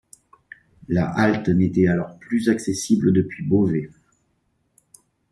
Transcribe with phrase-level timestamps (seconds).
[0.87, 3.91] La halte n'était alors plus accessible depuis Beauvais.